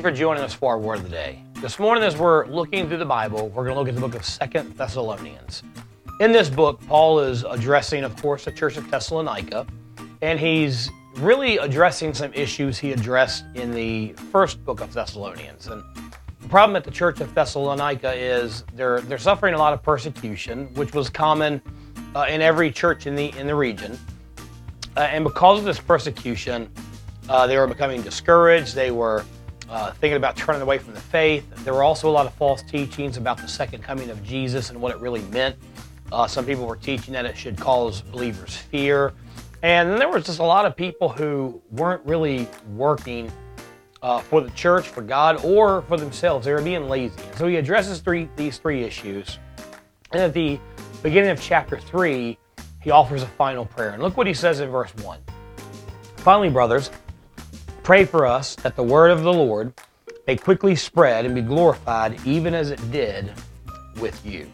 [0.00, 1.42] you for joining us for our word of the day.
[1.56, 4.14] This morning, as we're looking through the Bible, we're going to look at the book
[4.14, 5.62] of Second Thessalonians.
[6.20, 9.66] In this book, Paul is addressing, of course, the church of Thessalonica,
[10.22, 15.66] and he's really addressing some issues he addressed in the first book of Thessalonians.
[15.66, 15.84] And
[16.40, 20.72] the problem at the church of Thessalonica is they're they're suffering a lot of persecution,
[20.74, 21.60] which was common
[22.14, 23.98] uh, in every church in the in the region.
[24.96, 26.70] Uh, and because of this persecution,
[27.28, 28.74] uh, they were becoming discouraged.
[28.74, 29.24] They were
[29.70, 31.48] uh, thinking about turning away from the faith.
[31.64, 34.80] There were also a lot of false teachings about the second coming of Jesus and
[34.80, 35.56] what it really meant.
[36.10, 39.14] Uh, some people were teaching that it should cause believers fear.
[39.62, 43.30] And there was just a lot of people who weren't really working
[44.02, 46.46] uh, for the church, for God, or for themselves.
[46.46, 47.14] They were being lazy.
[47.36, 49.38] So he addresses three, these three issues.
[50.12, 50.58] And at the
[51.02, 52.36] beginning of chapter 3,
[52.82, 53.90] he offers a final prayer.
[53.90, 55.18] And look what he says in verse 1.
[56.16, 56.90] Finally, brothers,
[57.82, 59.72] Pray for us that the word of the Lord
[60.26, 63.32] may quickly spread and be glorified, even as it did
[64.00, 64.50] with you.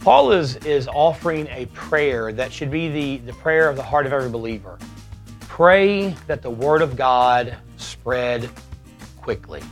[0.00, 4.06] Paul is, is offering a prayer that should be the, the prayer of the heart
[4.06, 4.78] of every believer.
[5.40, 8.50] Pray that the word of God spread
[9.20, 9.62] quickly.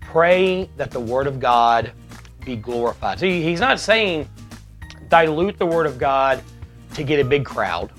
[0.00, 1.92] Pray that the word of God
[2.44, 3.18] be glorified.
[3.18, 4.28] See, he's not saying
[5.08, 6.42] dilute the word of God
[6.94, 7.92] to get a big crowd.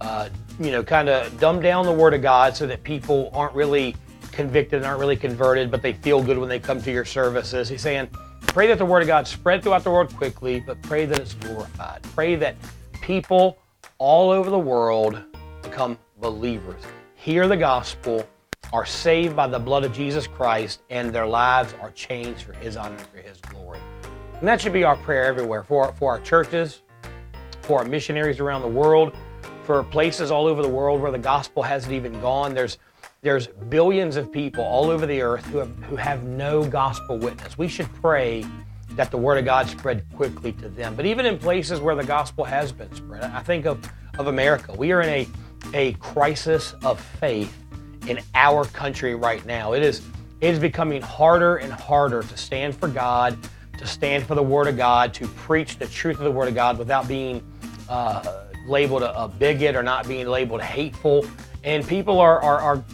[0.00, 0.28] Uh,
[0.58, 3.94] you know, kind of dumb down the Word of God so that people aren't really
[4.32, 7.68] convicted and aren't really converted, but they feel good when they come to your services.
[7.68, 8.08] He's saying,
[8.42, 11.34] pray that the Word of God spread throughout the world quickly, but pray that it's
[11.34, 12.02] glorified.
[12.14, 12.56] Pray that
[13.00, 13.58] people
[13.98, 15.22] all over the world
[15.62, 16.82] become believers,
[17.14, 18.26] hear the gospel,
[18.72, 22.76] are saved by the blood of Jesus Christ, and their lives are changed for His
[22.76, 23.78] honor and for His glory.
[24.38, 26.82] And that should be our prayer everywhere for, for our churches,
[27.62, 29.16] for our missionaries around the world
[29.66, 32.54] for places all over the world where the gospel hasn't even gone.
[32.54, 32.78] There's
[33.22, 37.58] there's billions of people all over the earth who have, who have no gospel witness.
[37.58, 38.44] We should pray
[38.90, 40.94] that the word of God spread quickly to them.
[40.94, 43.84] But even in places where the gospel has been spread, I think of,
[44.18, 44.72] of America.
[44.74, 45.28] We are in a,
[45.74, 47.52] a crisis of faith
[48.06, 49.72] in our country right now.
[49.72, 50.02] It is,
[50.40, 53.36] it is becoming harder and harder to stand for God,
[53.78, 56.54] to stand for the word of God, to preach the truth of the word of
[56.54, 57.42] God without being
[57.88, 61.26] uh, labeled a, a bigot or not being labeled hateful.
[61.64, 62.84] And people are, are, are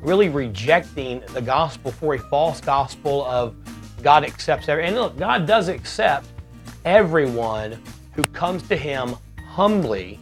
[0.00, 3.54] really rejecting the gospel for a false gospel of
[4.02, 4.86] God accepts every.
[4.86, 6.26] And look, God does accept
[6.84, 7.80] everyone
[8.14, 9.16] who comes to Him
[9.46, 10.18] humbly,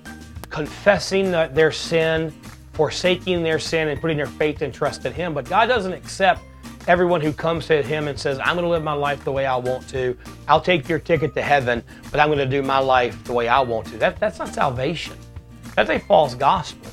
[0.51, 2.33] confessing their sin,
[2.73, 5.35] forsaking their sin, and putting their faith and trust in Him.
[5.35, 6.43] But God doesn't accept
[6.89, 9.45] everyone who comes to him and says, I'm going to live my life the way
[9.45, 10.17] I want to.
[10.49, 13.47] I'll take your ticket to heaven, but I'm going to do my life the way
[13.47, 13.99] I want to.
[13.99, 15.17] That, that's not salvation.
[15.77, 16.91] That's a false gospel.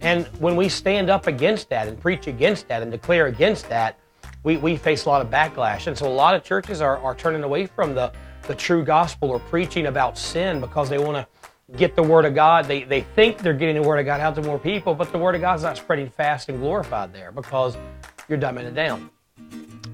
[0.00, 3.98] And when we stand up against that and preach against that and declare against that,
[4.42, 5.86] we, we face a lot of backlash.
[5.86, 8.12] And so a lot of churches are, are turning away from the,
[8.48, 12.34] the true gospel or preaching about sin because they want to get the Word of
[12.34, 12.66] God.
[12.66, 15.18] They, they think they're getting the Word of God out to more people, but the
[15.18, 17.76] Word of God's not spreading fast and glorified there because
[18.28, 19.10] you're dumbing it down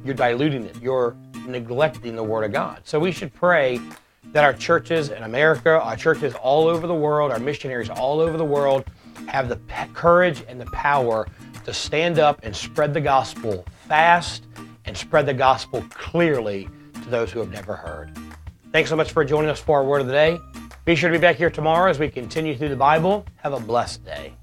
[0.04, 0.80] you're diluting it.
[0.80, 2.80] You're neglecting the Word of God.
[2.84, 3.80] So we should pray
[4.26, 8.36] that our churches in America, our churches all over the world, our missionaries all over
[8.36, 8.84] the world
[9.28, 9.58] have the
[9.94, 11.26] courage and the power
[11.64, 14.46] to stand up and spread the gospel fast
[14.84, 18.16] and spread the gospel clearly to those who have never heard.
[18.72, 20.38] Thanks so much for joining us for our Word of the Day.
[20.84, 23.24] Be sure to be back here tomorrow as we continue through the Bible.
[23.36, 24.34] Have a blessed day.